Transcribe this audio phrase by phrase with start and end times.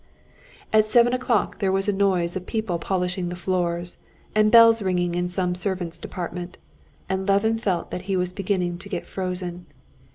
[0.73, 3.97] At seven o'clock there was a noise of people polishing the floors,
[4.33, 6.57] and bells ringing in some servants' department,
[7.07, 9.67] and Levin felt that he was beginning to get frozen.